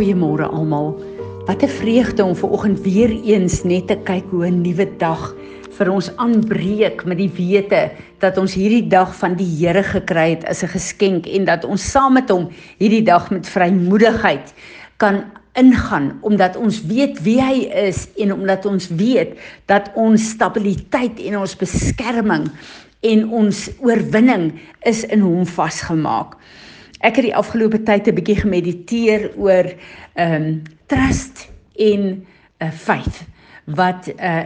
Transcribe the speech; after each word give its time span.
Goeiemôre 0.00 0.48
almal. 0.48 0.96
Wat 1.44 1.62
'n 1.62 1.68
vreugde 1.68 2.24
om 2.24 2.36
ver 2.36 2.48
oggend 2.48 2.80
weer 2.80 3.10
eens 3.24 3.62
net 3.62 3.86
te 3.86 3.96
kyk 3.96 4.24
hoe 4.30 4.46
'n 4.46 4.62
nuwe 4.62 4.88
dag 4.96 5.36
vir 5.76 5.90
ons 5.90 6.16
aanbreek 6.16 7.04
met 7.04 7.18
die 7.18 7.30
wete 7.36 7.92
dat 8.18 8.38
ons 8.38 8.54
hierdie 8.54 8.88
dag 8.88 9.12
van 9.14 9.36
die 9.36 9.50
Here 9.58 9.82
gekry 9.82 10.30
het 10.30 10.44
as 10.44 10.62
'n 10.62 10.72
geskenk 10.72 11.26
en 11.26 11.44
dat 11.44 11.64
ons 11.64 11.90
saam 11.90 12.12
met 12.12 12.30
hom 12.30 12.48
hierdie 12.78 13.02
dag 13.02 13.30
met 13.30 13.48
vrymoedigheid 13.48 14.54
kan 14.96 15.24
ingaan 15.52 16.18
omdat 16.22 16.56
ons 16.56 16.80
weet 16.86 17.22
wie 17.22 17.42
hy 17.42 17.68
is 17.68 18.08
en 18.16 18.32
omdat 18.32 18.66
ons 18.66 18.88
weet 18.88 19.36
dat 19.66 19.90
ons 19.94 20.30
stabiliteit 20.30 21.20
en 21.20 21.38
ons 21.38 21.56
beskerming 21.56 22.48
en 23.00 23.28
ons 23.28 23.70
oorwinning 23.80 24.52
is 24.80 25.04
in 25.04 25.20
hom 25.20 25.46
vasgemaak. 25.46 26.36
Ek 27.00 27.16
het 27.16 27.24
die 27.30 27.36
afgelope 27.36 27.80
tyd 27.88 28.08
'n 28.08 28.14
bietjie 28.14 28.40
gemediteer 28.42 29.30
oor 29.40 29.66
ehm 30.20 30.34
um, 30.34 30.62
trust 30.86 31.48
en 31.76 32.00
'n 32.00 32.24
uh, 32.60 32.66
eh, 32.66 32.72
faith 32.72 33.24
wat 33.64 34.12
uh 34.18 34.44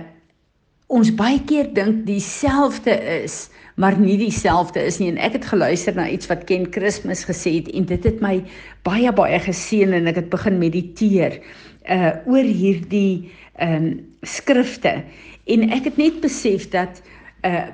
ons 0.87 1.11
baie 1.17 1.41
keer 1.49 1.73
dink 1.75 2.05
dieselfde 2.07 2.93
is, 3.25 3.49
maar 3.75 3.99
nie 3.99 4.19
dieselfde 4.21 4.85
is 4.85 4.99
nie. 4.99 5.09
En 5.09 5.19
ek 5.19 5.33
het 5.33 5.45
geluister 5.45 5.95
na 5.97 6.09
iets 6.09 6.29
wat 6.31 6.45
Ken 6.45 6.67
Christmas 6.71 7.25
gesê 7.25 7.57
het 7.57 7.71
en 7.75 7.85
dit 7.85 8.05
het 8.05 8.21
my 8.21 8.45
baie 8.83 9.13
baie 9.13 9.41
geseën 9.41 9.93
en 9.93 10.07
ek 10.07 10.15
het 10.15 10.31
begin 10.31 10.59
mediteer 10.59 11.41
uh 11.91 12.13
oor 12.27 12.47
hierdie 12.47 13.31
ehm 13.57 13.75
um, 13.75 14.07
skrifte. 14.23 15.03
En 15.45 15.71
ek 15.71 15.85
het 15.85 15.97
net 15.97 16.21
besef 16.21 16.69
dat 16.71 17.03
uh 17.43 17.67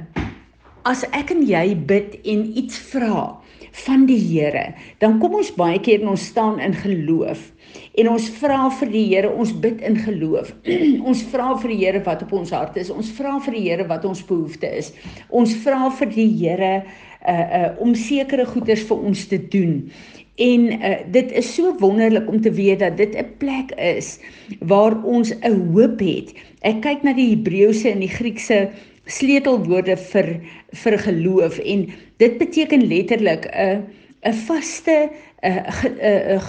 as 0.83 1.05
ek 1.13 1.31
en 1.31 1.45
jy 1.45 1.77
bid 1.77 2.17
en 2.25 2.57
iets 2.57 2.79
vra 2.79 3.37
van 3.85 4.07
die 4.07 4.21
Here, 4.21 4.75
dan 4.99 5.19
kom 5.19 5.35
ons 5.35 5.53
baie 5.55 5.81
keer 5.81 6.01
en 6.01 6.09
ons 6.09 6.27
staan 6.33 6.61
in 6.61 6.75
geloof 6.75 7.51
en 7.99 8.09
ons 8.13 8.29
vra 8.41 8.69
vir 8.81 8.93
die 8.93 9.05
Here, 9.11 9.31
ons 9.31 9.53
bid 9.63 9.83
in 9.87 9.99
geloof. 10.05 10.53
ons 11.11 11.23
vra 11.33 11.53
vir 11.63 11.75
die 11.75 11.81
Here 11.83 12.03
wat 12.07 12.25
op 12.27 12.35
ons 12.41 12.55
hart 12.55 12.79
is. 12.81 12.93
Ons 12.93 13.11
vra 13.17 13.37
vir 13.45 13.57
die 13.59 13.67
Here 13.69 13.87
wat 13.91 14.07
ons 14.09 14.23
behoefte 14.27 14.71
is. 14.81 14.93
Ons 15.29 15.55
vra 15.65 15.91
vir 16.01 16.13
die 16.15 16.31
Here 16.41 16.75
uh 17.29 17.33
uh 17.37 17.71
om 17.85 17.93
sekere 17.99 18.47
goeders 18.49 18.87
vir 18.89 19.03
ons 19.11 19.27
te 19.29 19.37
doen. 19.53 19.75
En 20.41 20.63
uh, 20.73 20.93
dit 21.13 21.33
is 21.37 21.51
so 21.53 21.75
wonderlik 21.83 22.29
om 22.33 22.39
te 22.41 22.53
weet 22.57 22.81
dat 22.81 22.97
dit 22.97 23.13
'n 23.13 23.35
plek 23.43 23.75
is 23.77 24.17
waar 24.61 24.97
ons 25.05 25.35
'n 25.41 25.73
hoop 25.75 26.01
het. 26.01 26.33
Ek 26.65 26.81
kyk 26.81 27.03
na 27.03 27.13
die 27.13 27.37
Hebreëse 27.37 27.91
en 27.91 28.01
die 28.01 28.09
Griekse 28.09 28.71
sleutelwoorde 29.05 29.97
vir 29.97 30.41
vir 30.73 30.99
geloof 30.99 31.59
en 31.59 31.91
dit 32.21 32.39
beteken 32.39 32.87
letterlik 32.87 33.49
'n 33.49 33.85
'n 34.23 34.35
vaste 34.47 35.11
'n 35.43 35.59
'n 36.37 36.41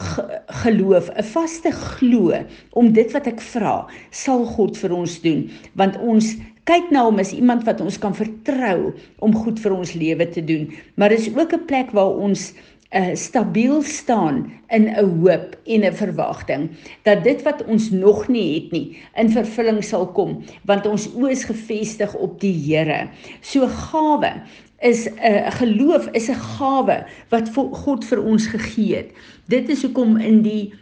geloof, 0.62 1.10
'n 1.10 1.24
vaste 1.24 1.72
glo 1.72 2.34
om 2.72 2.92
dit 2.92 3.12
wat 3.12 3.28
ek 3.28 3.42
vra, 3.42 3.88
sal 4.10 4.46
God 4.46 4.78
vir 4.78 4.92
ons 4.94 5.22
doen, 5.22 5.50
want 5.74 5.98
ons 6.00 6.36
kyk 6.64 6.92
na 6.92 7.06
hom 7.08 7.20
as 7.20 7.32
iemand 7.34 7.64
wat 7.64 7.82
ons 7.82 7.98
kan 7.98 8.14
vertrou 8.14 8.92
om 9.20 9.34
goed 9.34 9.60
vir 9.60 9.74
ons 9.74 9.94
lewe 9.94 10.28
te 10.30 10.44
doen, 10.44 10.68
maar 10.96 11.10
dis 11.10 11.32
ook 11.36 11.54
'n 11.54 11.66
plek 11.66 11.92
waar 11.92 12.12
ons 12.12 12.54
uh, 12.92 13.16
stabiel 13.16 13.82
staan 13.82 14.52
in 14.70 14.92
'n 14.92 15.06
hoop 15.24 15.56
en 15.66 15.82
'n 15.86 15.94
verwagting 15.94 16.70
dat 17.04 17.24
dit 17.24 17.42
wat 17.44 17.66
ons 17.66 17.90
nog 17.90 18.28
nie 18.28 18.54
het 18.54 18.72
nie 18.72 18.98
in 19.16 19.30
vervulling 19.30 19.84
sal 19.84 20.08
kom. 20.08 20.44
Want 20.66 20.86
ons 20.86 21.08
oë 21.16 21.30
is 21.30 21.44
gefestig 21.44 22.14
op 22.16 22.40
die 22.40 22.54
Here. 22.54 23.08
So 23.42 23.68
gawe 23.68 24.44
is 24.82 25.06
'n 25.06 25.18
uh, 25.24 25.52
geloof 25.52 26.08
is 26.12 26.30
'n 26.30 26.42
gawe 26.58 27.06
wat 27.30 27.50
God 27.56 28.06
vir 28.06 28.24
ons 28.24 28.48
gegee 28.48 28.96
het. 28.96 29.10
Dit 29.46 29.70
is 29.70 29.82
hoekom 29.82 30.18
in 30.18 30.42
die 30.42 30.74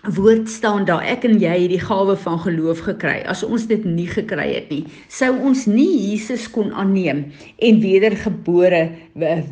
woord 0.00 0.48
staan 0.48 0.86
daar 0.88 1.04
ek 1.04 1.26
en 1.28 1.34
jy 1.40 1.52
het 1.52 1.72
die 1.74 1.80
gawe 1.80 2.14
van 2.16 2.38
geloof 2.40 2.78
gekry. 2.86 3.18
As 3.28 3.42
ons 3.44 3.66
dit 3.68 3.84
nie 3.84 4.08
gekry 4.08 4.46
het 4.54 4.70
nie, 4.72 4.86
sou 5.12 5.28
ons 5.44 5.66
nie 5.68 5.88
Jesus 6.08 6.46
kon 6.50 6.72
aanneem 6.72 7.26
en 7.60 7.80
wedergebore 7.82 8.80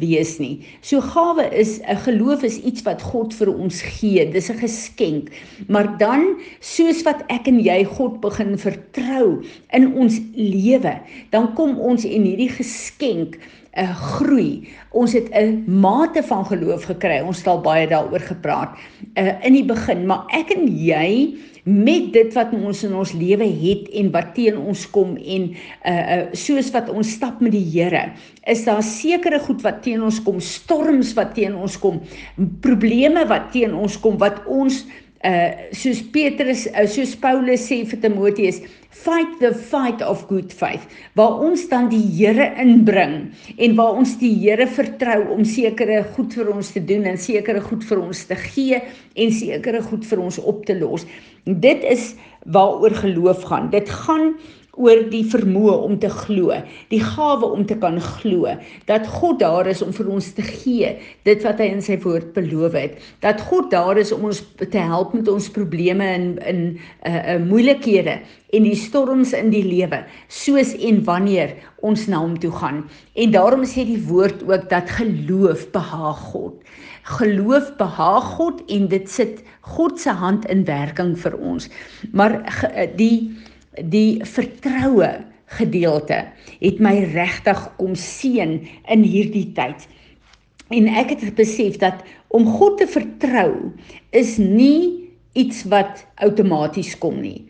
wees 0.00 0.38
nie. 0.40 0.64
So 0.80 1.04
gawe 1.04 1.44
is 1.52 1.80
'n 1.84 1.96
geloof 1.96 2.42
is 2.42 2.56
iets 2.64 2.82
wat 2.82 3.02
God 3.02 3.34
vir 3.34 3.52
ons 3.52 3.82
gee. 3.82 4.24
Dis 4.32 4.48
'n 4.48 4.56
geskenk. 4.56 5.28
Maar 5.68 5.98
dan 5.98 6.40
soos 6.60 7.02
wat 7.02 7.22
ek 7.28 7.46
en 7.48 7.60
jy 7.60 7.84
God 7.84 8.20
begin 8.20 8.56
vertrou 8.58 9.44
in 9.72 9.92
ons 9.94 10.20
lewe, 10.34 11.00
dan 11.30 11.54
kom 11.54 11.78
ons 11.78 12.04
en 12.04 12.22
hierdie 12.22 12.50
geskenk 12.50 13.36
uh, 13.78 13.94
groei. 14.18 14.68
Ons 14.90 15.12
het 15.12 15.30
'n 15.30 15.64
mate 15.66 16.22
van 16.22 16.46
geloof 16.46 16.84
gekry. 16.90 17.20
Ons 17.20 17.38
het 17.38 17.46
al 17.46 17.60
baie 17.60 17.86
daaroor 17.86 18.20
gepraat 18.20 18.74
uh, 19.14 19.44
in 19.46 19.52
die 19.52 19.64
begin, 19.64 20.06
maar 20.06 20.26
ek 20.34 20.50
en 20.50 20.66
jy 20.66 21.38
met 21.68 22.12
dit 22.12 22.32
wat 22.36 22.52
ons 22.56 22.80
in 22.86 22.94
ons 22.96 23.12
lewe 23.12 23.44
het 23.44 23.88
en 24.00 24.10
wat 24.14 24.32
teen 24.36 24.56
ons 24.58 24.84
kom 24.94 25.16
en 25.16 25.50
uh 25.88 26.20
soos 26.32 26.70
wat 26.72 26.88
ons 26.88 27.10
stap 27.18 27.42
met 27.44 27.52
die 27.52 27.64
Here, 27.68 28.12
is 28.48 28.64
daar 28.64 28.82
sekere 28.82 29.40
goed 29.44 29.60
wat 29.66 29.82
teen 29.84 30.02
ons 30.02 30.22
kom, 30.24 30.40
storms 30.40 31.12
wat 31.18 31.34
teen 31.36 31.56
ons 31.56 31.76
kom, 31.80 32.00
probleme 32.64 33.26
wat 33.28 33.50
teen 33.52 33.74
ons 33.76 33.98
kom 34.00 34.16
wat 34.22 34.40
ons 34.46 34.86
uh 35.26 35.50
soos 35.76 36.00
Petrus 36.14 36.66
uh, 36.72 36.86
soos 36.88 37.16
Paulus 37.20 37.68
sê 37.68 37.82
vir 37.84 38.00
Timoteus 38.00 38.62
fight 38.88 39.38
the 39.40 39.52
fight 39.54 40.02
of 40.02 40.26
good 40.28 40.52
faith 40.52 40.86
waar 41.18 41.40
ons 41.44 41.66
dan 41.68 41.90
die 41.92 42.02
Here 42.16 42.48
inbring 42.60 43.32
en 43.56 43.76
waar 43.76 43.98
ons 44.00 44.16
die 44.20 44.32
Here 44.40 44.66
vertrou 44.66 45.20
om 45.34 45.44
sekere 45.44 46.02
goed 46.16 46.34
vir 46.34 46.48
ons 46.54 46.72
te 46.72 46.82
doen 46.84 47.04
en 47.10 47.20
sekere 47.20 47.60
goed 47.64 47.84
vir 47.84 48.00
ons 48.00 48.24
te 48.30 48.38
gee 48.48 48.80
en 49.14 49.34
sekere 49.34 49.82
goed 49.84 50.06
vir 50.08 50.22
ons 50.24 50.38
op 50.40 50.64
te 50.66 50.76
los. 50.78 51.04
Dit 51.44 51.84
is 51.84 52.14
waaroor 52.48 52.94
geloof 53.02 53.44
gaan. 53.50 53.70
Dit 53.70 53.90
gaan 53.90 54.34
oor 54.78 55.02
die 55.10 55.24
vermoë 55.26 55.74
om 55.86 55.98
te 56.00 56.10
glo, 56.12 56.54
die 56.92 57.02
gawe 57.02 57.50
om 57.50 57.66
te 57.66 57.76
kan 57.82 57.98
glo 58.00 58.54
dat 58.88 59.06
God 59.18 59.40
daar 59.42 59.68
is 59.70 59.82
om 59.84 59.92
vir 59.96 60.10
ons 60.14 60.30
te 60.36 60.44
gee 60.46 60.94
dit 61.26 61.46
wat 61.46 61.60
hy 61.62 61.70
in 61.74 61.82
sy 61.84 61.98
woord 62.02 62.32
beloof 62.36 62.76
het, 62.78 62.98
dat 63.24 63.42
God 63.50 63.70
daar 63.74 63.98
is 64.00 64.12
om 64.14 64.28
ons 64.30 64.42
te 64.58 64.78
help 64.78 65.14
met 65.16 65.28
ons 65.30 65.50
probleme 65.54 66.06
in 66.14 66.28
in 66.48 66.60
'n 66.64 66.78
uh, 67.06 67.34
uh, 67.34 67.40
moeilikhede 67.44 68.20
en 68.52 68.62
die 68.64 68.76
storms 68.76 69.32
in 69.36 69.50
die 69.52 69.64
lewe, 69.64 70.04
soos 70.28 70.72
en 70.74 71.02
wanneer 71.04 71.54
ons 71.84 72.06
na 72.08 72.20
hom 72.22 72.38
toe 72.40 72.52
gaan. 72.52 72.84
En 73.14 73.30
daarom 73.34 73.64
sê 73.68 73.84
die 73.84 74.00
woord 74.08 74.42
ook 74.48 74.68
dat 74.70 74.90
geloof 74.90 75.70
behaag 75.74 76.22
God. 76.32 76.54
Geloof 77.18 77.76
behaag 77.76 78.24
God 78.38 78.62
en 78.68 78.88
dit 78.88 79.10
sit 79.10 79.44
God 79.60 80.00
se 80.00 80.10
hand 80.10 80.46
in 80.48 80.64
werking 80.64 81.14
vir 81.18 81.36
ons. 81.38 81.68
Maar 82.12 82.40
die 82.96 83.30
die 83.82 84.24
vertroue 84.24 85.10
gedeelte 85.58 86.24
het 86.58 86.80
my 86.82 86.94
regtig 87.14 87.60
kom 87.78 87.94
seën 87.96 88.58
in 88.90 89.04
hierdie 89.06 89.48
tyd. 89.56 89.86
En 90.74 90.88
ek 91.00 91.14
het 91.14 91.36
besef 91.38 91.78
dat 91.80 92.02
om 92.34 92.44
God 92.58 92.78
te 92.82 92.88
vertrou 92.90 93.72
is 94.10 94.36
nie 94.36 95.08
iets 95.38 95.64
wat 95.72 96.04
outomaties 96.24 96.96
kom 97.00 97.20
nie. 97.22 97.46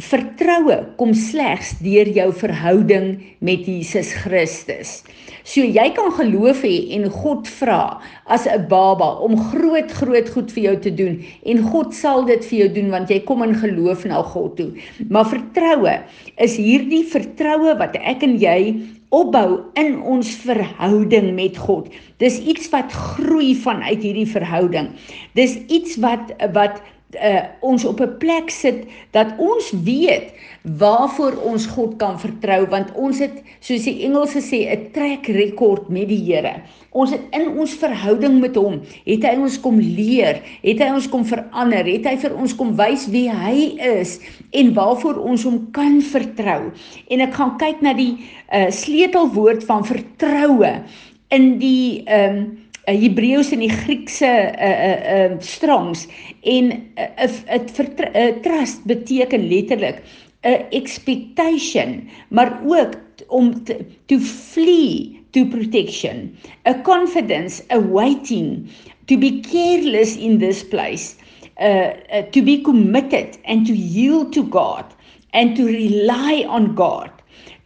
Vertroue 0.00 0.78
kom 0.96 1.10
slegs 1.12 1.74
deur 1.84 2.08
jou 2.08 2.30
verhouding 2.32 3.10
met 3.44 3.66
Jesus 3.68 4.14
Christus. 4.22 5.02
So 5.44 5.60
jy 5.60 5.84
kan 5.92 6.08
geloof 6.16 6.62
hê 6.64 6.94
en 6.96 7.10
God 7.12 7.50
vra 7.58 8.00
as 8.24 8.46
'n 8.46 8.68
baba 8.70 9.20
om 9.20 9.36
groot 9.50 9.92
groot 9.92 10.28
goed 10.32 10.48
vir 10.48 10.62
jou 10.64 10.76
te 10.80 10.90
doen 10.94 11.20
en 11.44 11.60
God 11.72 11.92
sal 11.92 12.24
dit 12.24 12.40
vir 12.44 12.58
jou 12.58 12.68
doen 12.80 12.90
want 12.90 13.10
jy 13.10 13.20
kom 13.20 13.42
in 13.42 13.52
geloof 13.54 14.06
na 14.06 14.22
God 14.22 14.56
toe. 14.56 14.72
Maar 15.10 15.28
vertroue 15.28 16.00
is 16.38 16.56
hierdie 16.56 17.04
vertroue 17.04 17.76
wat 17.76 17.96
ek 18.00 18.22
en 18.22 18.38
jy 18.40 18.80
opbou 19.10 19.60
in 19.76 20.00
ons 20.00 20.30
verhouding 20.40 21.34
met 21.34 21.58
God. 21.58 21.92
Dis 22.16 22.40
iets 22.40 22.70
wat 22.72 22.92
groei 22.92 23.54
vanuit 23.54 24.00
hierdie 24.00 24.26
verhouding. 24.26 24.88
Dis 25.34 25.58
iets 25.68 26.00
wat 26.00 26.32
wat 26.56 26.80
uh, 27.16 27.42
ons 27.60 27.84
op 27.84 28.00
'n 28.00 28.16
plek 28.18 28.50
sit 28.50 28.84
dat 29.10 29.34
ons 29.36 29.72
weet 29.84 30.32
waarvoor 30.62 31.36
ons 31.42 31.66
God 31.66 31.96
kan 31.98 32.20
vertrou 32.20 32.66
want 32.70 32.92
ons 32.94 33.18
het 33.18 33.42
soos 33.60 33.82
die 33.84 34.04
Engelse 34.06 34.40
sê 34.40 34.70
'n 34.70 34.90
trek 34.92 35.26
rekord 35.26 35.88
met 35.88 36.08
die 36.08 36.22
Here. 36.22 36.62
Ons 36.90 37.10
het 37.10 37.20
in 37.30 37.58
ons 37.58 37.74
verhouding 37.74 38.40
met 38.40 38.56
hom, 38.56 38.80
het 39.04 39.22
hy 39.24 39.36
ons 39.36 39.60
kom 39.60 39.78
leer, 39.78 40.42
het 40.62 40.78
hy 40.78 40.90
ons 40.94 41.08
kom 41.08 41.24
verander, 41.24 41.84
het 41.84 42.04
hy 42.06 42.16
vir 42.16 42.36
ons 42.36 42.54
kom 42.54 42.76
wys 42.76 43.06
wie 43.10 43.30
hy 43.30 43.76
is 43.80 44.20
en 44.50 44.74
waarvoor 44.74 45.18
ons 45.18 45.42
hom 45.42 45.70
kan 45.72 46.00
vertrou. 46.00 46.72
En 47.08 47.20
ek 47.20 47.34
gaan 47.34 47.56
kyk 47.58 47.80
na 47.82 47.92
die 47.92 48.18
uh, 48.52 48.70
sleutelwoord 48.70 49.64
van 49.64 49.84
vertroue 49.84 50.82
in 51.28 51.58
die 51.58 52.02
ehm 52.06 52.36
um, 52.36 52.61
Hebreëus 52.96 53.52
en 53.54 53.62
die 53.64 53.70
Griekse 53.72 54.26
'n 54.26 54.52
uh, 54.56 54.72
'n 54.72 55.30
uh, 55.30 55.34
uh, 55.34 55.40
strongs 55.40 56.06
en 56.42 56.64
'n 56.70 56.76
uh, 56.98 57.58
'n 57.58 57.66
uh, 58.14 58.42
trust 58.42 58.84
beteken 58.84 59.48
letterlik 59.48 60.02
'n 60.02 60.48
uh, 60.48 60.60
expectation 60.70 62.08
maar 62.28 62.60
ook 62.66 62.96
om 63.28 63.64
te, 63.64 63.76
to 64.06 64.18
flee 64.18 65.20
to 65.30 65.44
protection 65.46 66.34
a 66.64 66.74
confidence 66.82 67.64
a 67.70 67.80
waiting 67.80 68.68
to 69.06 69.16
be 69.18 69.40
careless 69.40 70.16
in 70.16 70.38
this 70.38 70.64
place 70.68 71.16
uh, 71.60 71.92
uh 72.12 72.22
to 72.30 72.42
be 72.42 72.60
committed 72.60 73.38
and 73.44 73.66
to 73.66 73.72
yield 73.72 74.32
to 74.32 74.42
God 74.42 74.84
and 75.32 75.56
to 75.56 75.64
rely 75.66 76.44
on 76.48 76.74
God 76.74 77.10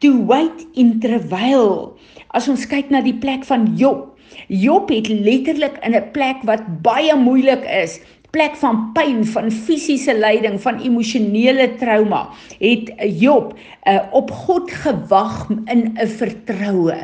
to 0.01 0.21
wait 0.21 0.67
in 0.75 1.01
travail. 1.01 1.97
As 2.37 2.49
ons 2.53 2.67
kyk 2.69 2.91
na 2.93 3.01
die 3.05 3.17
plek 3.17 3.47
van 3.49 3.71
Job 3.79 4.16
Job 4.49 4.89
het 4.89 5.09
letterlik 5.09 5.79
in 5.83 5.95
'n 5.95 6.11
plek 6.13 6.37
wat 6.43 6.63
baie 6.83 7.17
moeilik 7.17 7.65
is 7.65 8.01
plek 8.37 8.57
van 8.61 8.91
pyn, 8.93 9.23
van 9.33 9.51
fisiese 9.51 10.13
lyding, 10.19 10.59
van 10.61 10.81
emosionele 10.85 11.71
trauma, 11.81 12.27
het 12.59 12.93
Job 13.17 13.55
uh, 13.57 14.01
op 14.13 14.31
God 14.45 14.71
gewag 14.85 15.49
in 15.73 15.97
'n 15.97 16.09
vertroue. 16.19 16.99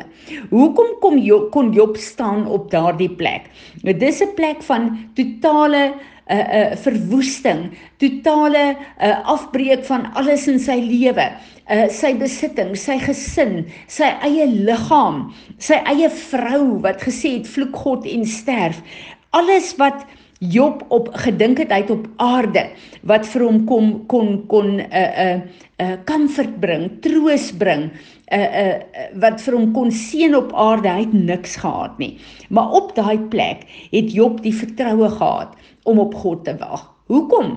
Hoekom 0.49 0.89
kom 1.01 1.17
Job 1.17 1.51
kon 1.51 1.71
Job 1.73 1.97
staan 1.97 2.45
op 2.47 2.71
daardie 2.71 3.09
plek? 3.09 3.49
Nou 3.81 3.97
dis 3.97 4.21
'n 4.21 4.33
plek 4.35 4.61
van 4.61 5.09
totale 5.13 5.93
'n 6.23 6.31
uh, 6.31 6.39
eh, 6.39 6.47
uh, 6.47 6.71
eh, 6.71 6.77
verwoesting, 6.77 7.71
totale 7.97 8.75
uh, 9.01 9.27
afbreek 9.27 9.83
van 9.85 10.13
alles 10.13 10.47
in 10.47 10.59
sy 10.59 10.79
lewe. 10.79 11.25
Uh, 11.67 11.87
sy 11.91 12.13
besitting, 12.15 12.75
sy 12.75 12.97
gesin, 12.99 13.65
sy 13.87 14.07
eie 14.23 14.47
liggaam, 14.47 15.33
sy 15.57 15.79
eie 15.83 16.09
vrou 16.09 16.79
wat 16.83 17.03
gesê 17.03 17.37
het 17.37 17.47
vloek 17.47 17.75
God 17.75 18.07
en 18.07 18.25
sterf. 18.25 18.79
Alles 19.31 19.75
wat 19.75 20.05
Job 20.43 20.83
op 20.91 21.07
gedink 21.23 21.61
het 21.61 21.71
hy 21.71 21.83
het 21.85 21.91
op 21.93 22.07
aarde 22.19 22.65
wat 23.07 23.27
vir 23.31 23.45
hom 23.45 23.61
kom 23.67 23.91
kon 24.11 24.41
kon 24.51 24.75
'n 24.75 24.81
uh, 24.81 25.11
'n 25.23 25.39
uh, 25.39 25.41
uh, 25.79 25.95
comfort 26.05 26.59
bring, 26.59 26.89
troos 27.01 27.51
bring, 27.51 27.91
uh, 28.33 28.39
uh, 28.41 28.75
wat 29.21 29.41
vir 29.41 29.57
hom 29.57 29.71
kon 29.75 29.91
seën 29.91 30.35
op 30.35 30.53
aarde, 30.57 30.89
hy 30.89 31.05
het 31.05 31.13
niks 31.13 31.55
gehad 31.61 31.97
nie. 32.01 32.17
Maar 32.49 32.71
op 32.79 32.95
daai 32.97 33.19
plek 33.33 33.67
het 33.91 34.13
Job 34.13 34.41
die 34.41 34.55
vertroue 34.55 35.09
gehad 35.09 35.53
om 35.83 35.99
op 35.99 36.15
God 36.15 36.45
te 36.45 36.55
wag. 36.57 36.87
Hoekom? 37.11 37.55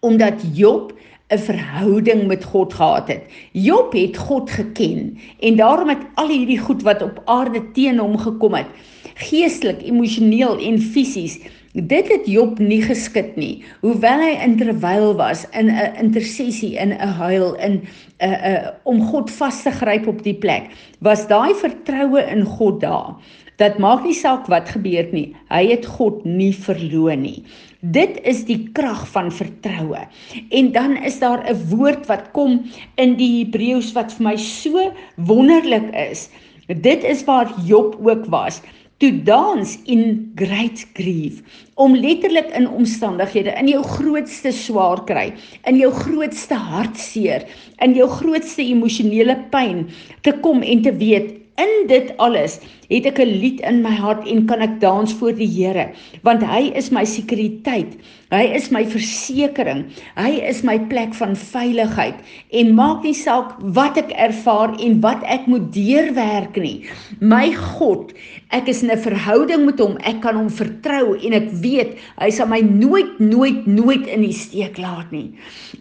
Omdat 0.00 0.44
Job 0.54 0.92
'n 1.32 1.38
verhouding 1.38 2.26
met 2.26 2.44
God 2.44 2.74
gehad 2.74 3.08
het. 3.08 3.24
Job 3.52 3.92
het 3.92 4.16
God 4.16 4.50
geken 4.50 5.18
en 5.40 5.56
daarom 5.56 5.88
het 5.88 6.04
al 6.14 6.28
hierdie 6.28 6.58
goed 6.58 6.82
wat 6.82 7.02
op 7.02 7.22
aarde 7.24 7.70
teen 7.72 7.98
hom 7.98 8.18
gekom 8.18 8.54
het, 8.54 8.66
geestelik, 9.14 9.82
emosioneel 9.82 10.58
en 10.58 10.78
fisies 10.80 11.38
Dit 11.72 12.08
het 12.12 12.26
Job 12.28 12.58
nie 12.60 12.82
geskit 12.84 13.36
nie. 13.40 13.62
Hoewel 13.80 14.20
hy 14.20 14.32
in 14.44 14.58
terwyl 14.60 15.14
was 15.16 15.46
in 15.56 15.70
'n 15.72 15.94
intersessie 15.96 16.76
in 16.76 16.92
'n 16.92 17.14
huil 17.16 17.54
in 17.54 17.80
'n 17.80 17.84
uh, 18.20 18.28
'n 18.28 18.52
uh, 18.52 18.68
om 18.84 19.00
God 19.00 19.30
vas 19.30 19.62
te 19.62 19.70
gryp 19.70 20.06
op 20.06 20.22
die 20.22 20.34
plek, 20.34 20.68
was 21.00 21.26
daai 21.26 21.54
vertroue 21.54 22.20
in 22.28 22.44
God 22.44 22.80
daar. 22.80 23.16
Dat 23.56 23.78
maak 23.78 24.04
nie 24.04 24.14
saak 24.14 24.46
wat 24.46 24.68
gebeur 24.68 25.08
nie. 25.12 25.34
Hy 25.48 25.66
het 25.70 25.86
God 25.86 26.24
nie 26.24 26.52
verloon 26.52 27.22
nie. 27.22 27.44
Dit 27.80 28.20
is 28.22 28.44
die 28.44 28.68
krag 28.72 29.08
van 29.08 29.32
vertroue. 29.32 30.04
En 30.50 30.72
dan 30.72 30.96
is 30.96 31.18
daar 31.18 31.40
'n 31.48 31.56
woord 31.70 32.06
wat 32.06 32.32
kom 32.32 32.64
in 32.96 33.16
die 33.16 33.44
Hebreëus 33.44 33.92
wat 33.92 34.12
vir 34.12 34.24
my 34.24 34.36
so 34.36 34.92
wonderlik 35.16 35.88
is. 35.94 36.28
Dit 36.68 37.04
is 37.04 37.24
waar 37.24 37.48
Job 37.64 37.96
ook 38.04 38.26
was 38.26 38.60
to 39.02 39.10
dance 39.10 39.78
in 39.90 40.30
great 40.38 40.86
grief. 40.94 41.42
Om 41.74 41.96
letterlik 41.96 42.52
in 42.54 42.68
omstandighede 42.70 43.50
in 43.58 43.66
jou 43.72 43.82
grootste 43.82 44.52
swaar 44.54 45.02
kry 45.08 45.32
in 45.66 45.80
jou 45.80 45.90
grootste 45.96 46.54
hartseer 46.54 47.42
in 47.82 47.96
jou 47.98 48.06
grootste 48.20 48.62
emosionele 48.62 49.34
pyn 49.50 49.88
te 50.22 50.36
kom 50.44 50.62
en 50.62 50.84
te 50.86 50.94
weet 51.02 51.32
in 51.58 51.74
dit 51.90 52.12
alles 52.22 52.60
het 52.92 53.06
ek 53.06 53.20
'n 53.24 53.34
lied 53.42 53.60
in 53.60 53.82
my 53.82 53.94
hart 53.96 54.26
en 54.28 54.46
kan 54.46 54.62
ek 54.62 54.80
dans 54.80 55.12
voor 55.12 55.32
die 55.32 55.48
Here 55.48 55.92
want 56.22 56.42
hy 56.42 56.72
is 56.76 56.90
my 56.90 57.04
sekuriteit 57.04 57.96
hy 58.30 58.44
is 58.56 58.70
my 58.70 58.84
versekering 58.84 59.84
hy 60.16 60.40
is 60.40 60.62
my 60.64 60.78
plek 60.78 61.14
van 61.14 61.34
veiligheid 61.36 62.16
en 62.52 62.74
maak 62.76 63.02
nie 63.04 63.16
saak 63.16 63.56
wat 63.76 63.98
ek 64.00 64.12
ervaar 64.16 64.74
en 64.80 65.00
wat 65.04 65.22
ek 65.28 65.46
moet 65.50 65.68
deurwerk 65.74 66.56
nie. 66.60 66.84
My 67.20 67.52
God 67.76 68.12
ek 68.52 68.68
is 68.68 68.82
in 68.84 68.90
'n 68.90 69.00
verhouding 69.00 69.64
met 69.66 69.80
hom 69.80 69.96
ek 70.04 70.20
kan 70.22 70.36
hom 70.36 70.48
vertrou 70.48 71.16
en 71.16 71.32
ek 71.32 71.48
weet 71.64 71.96
hy 72.20 72.30
sal 72.30 72.46
my 72.46 72.60
nooit 72.60 73.20
nooit 73.20 73.66
nooit 73.66 74.06
in 74.06 74.22
die 74.22 74.32
steek 74.36 74.78
laat 74.78 75.12
nie. 75.12 75.32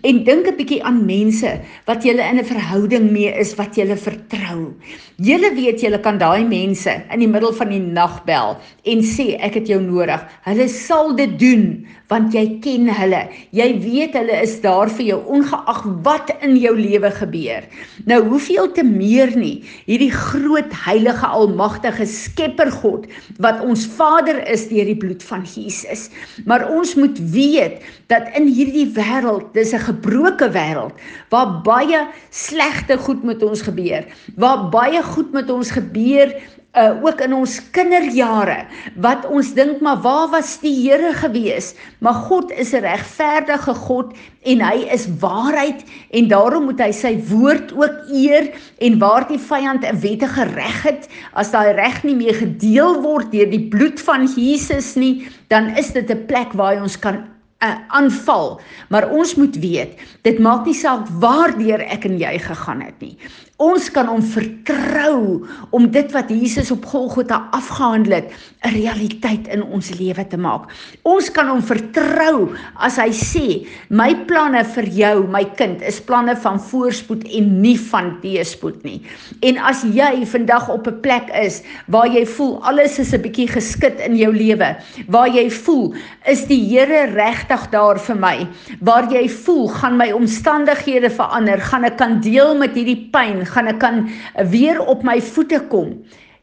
En 0.04 0.24
dink 0.24 0.48
'n 0.48 0.56
bietjie 0.56 0.84
aan 0.84 1.06
mense 1.06 1.60
wat 1.88 2.04
jy 2.04 2.16
in 2.16 2.40
'n 2.40 2.46
verhouding 2.46 3.12
mee 3.12 3.32
is 3.32 3.56
wat 3.56 3.76
jy 3.76 3.86
vertrou. 3.96 4.74
Jy 5.20 5.38
weet 5.56 5.84
jy 5.84 5.98
kan 6.02 6.18
daai 6.18 6.44
mense 6.44 7.01
in 7.12 7.24
die 7.24 7.30
middel 7.30 7.54
van 7.58 7.72
die 7.74 7.82
nag 7.82 8.22
bel 8.28 8.58
en 8.92 9.04
sê 9.06 9.36
ek 9.42 9.58
het 9.60 9.72
jou 9.72 9.80
nodig. 9.82 10.22
Hulle 10.46 10.68
sal 10.72 11.16
dit 11.18 11.34
doen 11.42 11.66
want 12.12 12.34
jy 12.36 12.44
ken 12.64 12.90
hulle. 12.92 13.22
Jy 13.56 13.68
weet 13.84 14.18
hulle 14.20 14.36
is 14.44 14.58
daar 14.64 14.92
vir 14.92 15.06
jou 15.14 15.20
ongeag 15.32 15.82
wat 16.06 16.34
in 16.44 16.58
jou 16.60 16.74
lewe 16.76 17.12
gebeur. 17.16 17.64
Nou 18.10 18.20
hoeveel 18.28 18.72
te 18.76 18.84
meer 18.84 19.32
nie 19.38 19.64
hierdie 19.88 20.12
groot 20.12 20.74
heilige 20.86 21.28
almagtige 21.28 22.08
Skepper 22.10 22.72
God 22.82 23.08
wat 23.44 23.64
ons 23.64 23.86
Vader 23.98 24.42
is 24.52 24.68
deur 24.70 24.90
die 24.90 24.98
bloed 24.98 25.24
van 25.24 25.46
Jesus. 25.48 26.10
Maar 26.46 26.68
ons 26.72 26.96
moet 27.00 27.18
weet 27.32 27.80
dat 28.12 28.28
in 28.36 28.50
hierdie 28.52 28.90
wêreld, 28.96 29.54
dis 29.54 29.74
'n 29.74 29.88
gebroke 29.88 30.50
wêreld 30.52 30.96
waar 31.30 31.62
baie 31.64 32.08
slegte 32.30 32.98
goed 32.98 33.24
met 33.24 33.44
ons 33.44 33.62
gebeur, 33.62 34.06
waar 34.36 34.70
baie 34.70 35.02
goed 35.04 35.32
met 35.32 35.50
ons 35.50 35.72
gebeur 35.72 36.34
uh 36.72 37.04
ook 37.04 37.20
in 37.20 37.34
ons 37.36 37.58
kinderjare 37.76 38.62
wat 39.04 39.26
ons 39.28 39.50
dink 39.58 39.82
maar 39.84 40.00
waar 40.06 40.30
was 40.32 40.54
die 40.62 40.72
Here 40.72 41.12
gewees? 41.20 41.74
Maar 42.00 42.14
God 42.30 42.52
is 42.52 42.72
'n 42.72 42.80
regverdige 42.86 43.74
God 43.74 44.14
en 44.48 44.62
hy 44.64 44.88
is 44.88 45.08
waarheid 45.20 45.84
en 46.12 46.28
daarom 46.28 46.64
moet 46.72 46.80
hy 46.80 46.92
sy 46.92 47.20
woord 47.28 47.74
ook 47.76 48.08
eer 48.08 48.56
en 48.80 49.00
waar 49.00 49.28
die 49.28 49.40
vyand 49.40 49.84
'n 49.84 50.00
wettige 50.00 50.48
reg 50.56 50.84
het 50.84 51.10
as 51.34 51.52
daai 51.52 51.76
reg 51.76 52.04
nie 52.04 52.16
meer 52.16 52.36
gedeel 52.36 53.02
word 53.02 53.32
deur 53.32 53.52
die 53.52 53.68
bloed 53.68 54.00
van 54.00 54.28
Jesus 54.28 54.96
nie 54.96 55.28
dan 55.50 55.76
is 55.76 55.92
dit 55.92 56.10
'n 56.10 56.26
plek 56.26 56.54
waar 56.54 56.82
ons 56.82 56.96
kan 57.00 57.28
uh, 57.64 57.76
aanval. 57.88 58.62
Maar 58.90 59.10
ons 59.10 59.36
moet 59.36 59.56
weet 59.56 60.00
dit 60.22 60.40
maak 60.40 60.66
nie 60.66 60.74
saak 60.74 61.08
waardeur 61.20 61.82
ek 61.82 62.06
en 62.06 62.18
jy 62.18 62.40
gegaan 62.40 62.82
het 62.82 63.00
nie 63.02 63.18
Ons 63.62 63.92
kan 63.94 64.08
hom 64.10 64.24
vertrou 64.26 65.46
om 65.70 65.84
dit 65.94 66.14
wat 66.16 66.32
Jesus 66.34 66.72
op 66.74 66.86
Golgotha 66.90 67.44
afgehandel 67.54 68.16
het, 68.18 68.32
'n 68.66 68.74
realiteit 68.74 69.48
in 69.48 69.62
ons 69.64 69.90
lewe 70.00 70.28
te 70.28 70.38
maak. 70.38 70.70
Ons 71.04 71.30
kan 71.30 71.48
hom 71.48 71.62
vertrou 71.62 72.54
as 72.78 72.98
hy 72.98 73.10
sê, 73.10 73.68
"My 73.90 74.16
planne 74.16 74.64
vir 74.64 74.86
jou, 74.86 75.28
my 75.28 75.44
kind, 75.44 75.82
is 75.82 76.02
planne 76.02 76.36
van 76.36 76.60
voorspoed 76.60 77.24
en 77.24 77.62
nie 77.62 77.78
van 77.78 78.18
teëspoed 78.22 78.84
nie." 78.84 79.02
En 79.42 79.58
as 79.58 79.84
jy 79.84 80.26
vandag 80.26 80.70
op 80.70 80.88
'n 80.88 81.02
plek 81.02 81.30
is 81.34 81.64
waar 81.88 82.08
jy 82.08 82.26
voel 82.26 82.64
alles 82.64 83.00
is 83.00 83.14
'n 83.14 83.22
bietjie 83.22 83.48
geskit 83.48 84.00
in 84.00 84.16
jou 84.16 84.34
lewe, 84.34 84.76
waar 85.08 85.30
jy 85.30 85.50
voel, 85.50 85.94
is 86.26 86.46
die 86.46 86.62
Here 86.72 87.12
regtig 87.14 87.70
daar 87.72 88.00
vir 88.00 88.16
my? 88.16 88.48
Waar 88.82 89.12
jy 89.12 89.30
voel, 89.30 89.68
gaan 89.68 89.98
my 89.98 90.12
omstandighede 90.12 91.10
verander, 91.10 91.60
gaan 91.60 91.84
ek 91.84 91.98
kan 91.98 92.22
deel 92.22 92.56
met 92.56 92.76
hierdie 92.76 93.10
pyn 93.12 93.46
gaan 93.54 93.70
ek 93.72 93.80
kan 93.84 94.04
weer 94.52 94.80
op 94.82 95.04
my 95.08 95.20
voete 95.22 95.62
kom. 95.72 95.94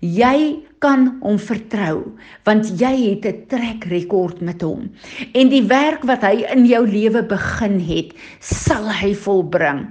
Jy 0.00 0.62
kan 0.83 1.09
hom 1.23 1.39
vertrou 1.43 2.05
want 2.47 2.71
jy 2.81 2.93
het 3.11 3.27
'n 3.27 3.47
trek 3.49 3.85
rekord 3.91 4.41
met 4.41 4.63
hom. 4.63 4.91
En 5.35 5.49
die 5.49 5.63
werk 5.63 6.05
wat 6.05 6.23
hy 6.23 6.47
in 6.55 6.67
jou 6.67 6.87
lewe 6.87 7.23
begin 7.23 7.81
het, 7.81 8.15
sal 8.41 8.89
hy 8.89 9.15
volbring. 9.15 9.89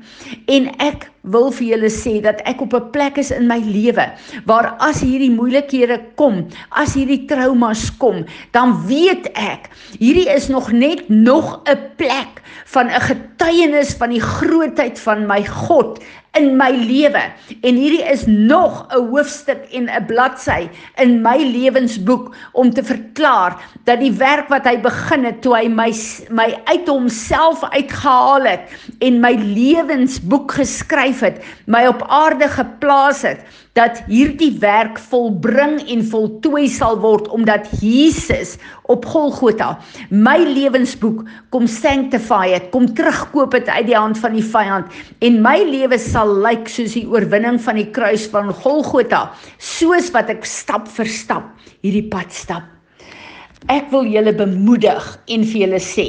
En 0.47 0.69
ek 0.79 1.09
wil 1.21 1.51
vir 1.51 1.67
julle 1.67 1.91
sê 1.91 2.21
dat 2.21 2.41
ek 2.45 2.61
op 2.61 2.73
'n 2.73 2.91
plek 2.91 3.17
is 3.17 3.31
in 3.31 3.47
my 3.47 3.59
lewe 3.59 4.05
waar 4.45 4.75
as 4.79 5.01
hierdie 5.01 5.31
moeilikhede 5.31 5.99
kom, 6.15 6.47
as 6.71 6.93
hierdie 6.93 7.25
traumas 7.27 7.91
kom, 7.97 8.25
dan 8.51 8.87
weet 8.87 9.27
ek, 9.33 9.69
hierdie 9.99 10.29
is 10.29 10.47
nog 10.47 10.71
net 10.71 11.09
nog 11.09 11.61
'n 11.67 11.77
plek 11.97 12.41
van 12.65 12.87
'n 12.87 13.01
getuienis 13.01 13.93
van 13.93 14.09
die 14.09 14.21
grootheid 14.21 14.99
van 14.99 15.27
my 15.27 15.43
God 15.45 15.99
in 16.37 16.57
my 16.57 16.71
lewe 16.71 17.23
en 17.61 17.79
hierdie 17.79 18.03
is 18.05 18.25
nog 18.27 18.85
'n 18.91 19.09
hoofstuk 19.11 19.65
en 19.71 19.89
'n 19.89 20.05
bladsy 20.05 20.69
in 21.01 21.21
my 21.21 21.37
lewensboek 21.37 22.35
om 22.53 22.71
te 22.73 22.83
verklaar 22.83 23.57
dat 23.85 23.99
die 24.01 24.11
werk 24.17 24.49
wat 24.49 24.65
hy 24.65 24.77
begin 24.81 25.25
het 25.27 25.41
toe 25.41 25.55
hy 25.57 25.67
my 25.69 25.89
my 26.29 26.47
uit 26.71 26.87
homself 26.89 27.63
uitgehaal 27.69 28.49
het 28.49 28.73
en 29.05 29.21
my 29.21 29.33
lewensboek 29.37 30.57
geskryf 30.59 31.21
het, 31.25 31.41
my 31.65 31.85
op 31.87 32.03
aarde 32.07 32.49
geplaas 32.49 33.21
het, 33.27 33.43
dat 33.77 34.01
hierdie 34.09 34.53
werk 34.61 34.97
volbring 35.11 35.77
en 35.93 36.01
voltooi 36.11 36.65
sal 36.71 36.97
word 37.03 37.27
omdat 37.35 37.69
Jesus 37.81 38.55
op 38.89 39.05
Golgotha 39.05 39.75
my 40.09 40.37
lewensboek 40.41 41.23
kom 41.53 41.67
sanctify 41.69 42.47
het, 42.55 42.71
kom 42.73 42.87
terugkoop 42.97 43.53
het 43.59 43.69
uit 43.69 43.89
die 43.91 43.97
hand 43.97 44.17
van 44.21 44.37
die 44.37 44.45
vyand 44.45 44.97
en 45.25 45.41
my 45.45 45.59
lewe 45.67 45.99
sal 46.01 46.33
lyk 46.45 46.71
soos 46.71 46.97
die 46.97 47.05
oorwinning 47.09 47.61
van 47.61 47.77
die 47.79 47.89
kruis 47.93 48.25
van 48.33 48.49
Golgotha, 48.63 49.27
soos 49.57 50.09
wat 50.15 50.33
ek 50.33 50.47
stap 50.47 50.89
vir 50.97 51.11
stap 51.11 51.53
hierdie 51.85 52.07
pad 52.09 52.33
stap. 52.33 52.76
Ek 53.65 53.87
wil 53.89 54.05
julle 54.05 54.35
bemoedig 54.37 55.05
en 55.33 55.43
vir 55.49 55.61
julle 55.63 55.79
sê, 55.81 56.03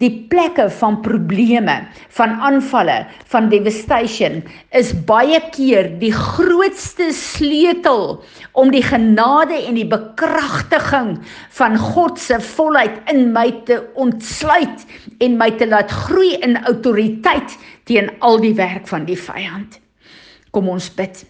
die 0.00 0.08
plekke 0.32 0.70
van 0.80 0.96
probleme, 1.04 1.74
van 2.16 2.32
aanvalle, 2.48 2.94
van 3.28 3.50
devastation 3.52 4.38
is 4.72 4.94
baie 5.06 5.36
keer 5.52 5.90
die 6.00 6.14
grootste 6.16 7.10
sleutel 7.12 8.24
om 8.56 8.72
die 8.72 8.82
genade 8.82 9.60
en 9.68 9.76
die 9.76 9.86
bekragtiging 9.90 11.12
van 11.60 11.76
God 11.92 12.16
se 12.24 12.40
volheid 12.56 12.96
in 13.12 13.28
my 13.36 13.50
te 13.68 13.82
ontsluit 14.00 14.88
en 15.20 15.36
my 15.36 15.50
te 15.60 15.68
laat 15.68 15.92
groei 16.06 16.32
in 16.40 16.56
autoriteit 16.64 17.58
teen 17.84 18.08
al 18.24 18.40
die 18.40 18.56
werk 18.56 18.88
van 18.88 19.04
die 19.04 19.20
vyand. 19.20 19.76
Kom 20.56 20.72
ons 20.72 20.88
bid. 20.96 21.26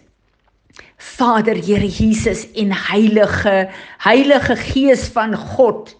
Vader 1.05 1.55
Here 1.55 1.87
Jesus 1.87 2.47
en 2.53 2.73
Heilige 2.73 3.69
Heilige 4.03 4.55
Gees 4.55 5.05
van 5.13 5.35
God. 5.37 5.93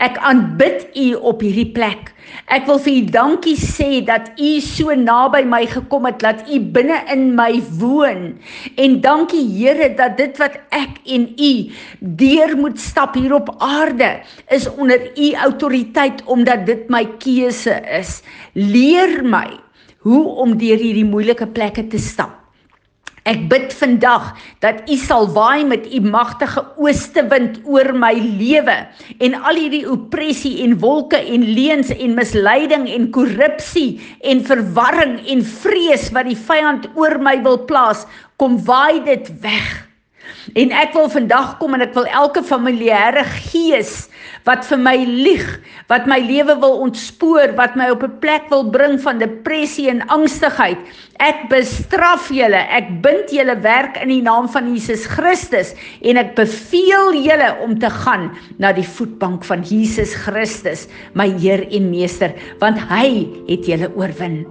Ek 0.00 0.16
aanbid 0.24 0.88
U 0.96 1.04
op 1.30 1.42
hierdie 1.44 1.68
plek. 1.76 2.10
Ek 2.52 2.64
wil 2.68 2.80
vir 2.82 2.94
U 2.96 3.02
dankie 3.12 3.56
sê 3.60 4.00
dat 4.08 4.32
U 4.40 4.48
so 4.64 4.96
naby 4.96 5.42
my 5.46 5.60
gekom 5.70 6.08
het 6.08 6.18
dat 6.24 6.48
U 6.48 6.60
binne 6.72 7.02
in 7.12 7.28
my 7.36 7.60
woon. 7.78 8.24
En 8.80 8.96
dankie 9.04 9.44
Here 9.44 9.90
dat 9.98 10.16
dit 10.18 10.40
wat 10.40 10.56
ek 10.74 10.98
en 11.04 11.28
U 11.36 11.52
deur 12.24 12.56
moet 12.56 12.80
stap 12.80 13.14
hier 13.20 13.36
op 13.36 13.52
aarde 13.60 14.16
is 14.56 14.66
onder 14.72 15.04
U 15.12 15.28
autoriteit 15.44 16.24
omdat 16.24 16.64
dit 16.66 16.88
my 16.88 17.04
keuse 17.20 17.76
is. 18.00 18.18
Leer 18.56 19.20
my 19.22 19.46
hoe 20.06 20.24
om 20.42 20.56
deur 20.56 20.80
hierdie 20.80 21.06
moeilike 21.06 21.46
plekke 21.52 21.86
te 21.92 22.00
stap. 22.00 22.45
Ek 23.26 23.48
bid 23.50 23.72
vandag 23.74 24.28
dat 24.62 24.84
U 24.86 24.96
sal 25.02 25.26
waai 25.34 25.64
met 25.66 25.88
U 25.90 26.00
magtige 26.04 26.62
oostewind 26.78 27.58
oor 27.66 27.90
my 27.98 28.12
lewe 28.14 28.76
en 29.18 29.34
al 29.40 29.58
hierdie 29.58 29.82
opressie 29.90 30.60
en 30.62 30.76
wolke 30.78 31.18
en 31.18 31.48
leuns 31.56 31.90
en 31.96 32.14
misleiding 32.14 32.86
en 32.86 33.08
korrupsie 33.16 33.98
en 34.22 34.44
verwarring 34.46 35.18
en 35.26 35.42
vrees 35.42 36.06
wat 36.14 36.30
die 36.30 36.38
vyand 36.38 36.86
oor 36.94 37.18
my 37.18 37.34
wil 37.42 37.58
plaas, 37.66 38.06
kom 38.38 38.60
waai 38.68 39.02
dit 39.08 39.32
weg. 39.42 39.66
En 40.54 40.70
ek 40.70 40.94
wil 40.94 41.10
vandag 41.10 41.56
kom 41.58 41.74
en 41.74 41.82
ek 41.82 41.96
wil 41.98 42.06
elke 42.06 42.44
familiêre 42.46 43.26
gees 43.50 44.06
wat 44.46 44.64
vir 44.68 44.78
my 44.78 44.94
lieg, 45.04 45.44
wat 45.90 46.06
my 46.06 46.18
lewe 46.22 46.54
wil 46.62 46.78
ontspoor, 46.86 47.56
wat 47.58 47.76
my 47.76 47.90
op 47.90 48.02
'n 48.02 48.18
plek 48.22 48.48
wil 48.50 48.70
bring 48.70 48.98
van 49.02 49.18
depressie 49.18 49.90
en 49.90 50.06
angstigheid. 50.08 50.78
Ek 51.18 51.48
bestraf 51.48 52.28
julle. 52.30 52.62
Ek 52.70 53.02
bind 53.02 53.30
julle 53.30 53.56
werk 53.60 53.96
in 54.02 54.08
die 54.08 54.22
naam 54.22 54.48
van 54.48 54.72
Jesus 54.72 55.06
Christus 55.06 55.74
en 56.02 56.16
ek 56.16 56.34
beveel 56.36 57.14
julle 57.14 57.56
om 57.64 57.78
te 57.78 57.90
gaan 57.90 58.30
na 58.58 58.72
die 58.72 58.86
voetbank 58.86 59.44
van 59.44 59.62
Jesus 59.62 60.14
Christus, 60.14 60.88
my 61.14 61.28
Heer 61.38 61.66
en 61.70 61.90
Meester, 61.90 62.32
want 62.60 62.78
hy 62.78 63.28
het 63.48 63.66
julle 63.66 63.90
oorwin. 63.96 64.46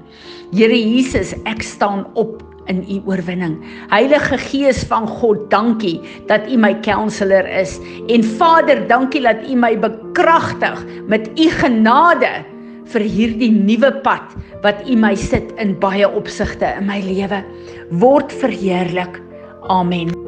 Here 0.54 0.78
Jesus, 0.78 1.34
ek 1.46 1.64
staan 1.64 2.06
op 2.14 2.45
in 2.72 2.84
u 2.90 3.02
oorwinning. 3.06 3.60
Heilige 3.90 4.38
Gees 4.38 4.84
van 4.90 5.08
God, 5.08 5.50
dankie 5.50 6.00
dat 6.28 6.50
u 6.52 6.58
my 6.58 6.74
counselor 6.82 7.48
is. 7.48 7.80
En 8.08 8.24
Vader, 8.24 8.88
dankie 8.88 9.22
dat 9.22 9.46
u 9.50 9.56
my 9.56 9.74
bekragtig 9.80 10.84
met 11.08 11.30
u 11.36 11.50
genade 11.50 12.46
vir 12.94 13.02
hierdie 13.02 13.52
nuwe 13.52 13.92
pad 14.06 14.36
wat 14.66 14.86
u 14.90 14.98
my 15.00 15.16
sit 15.18 15.54
in 15.62 15.74
baie 15.82 16.08
opsigte 16.10 16.76
in 16.80 16.86
my 16.90 17.02
lewe. 17.06 17.44
Word 17.90 18.34
verheerlik. 18.44 19.22
Amen. 19.70 20.25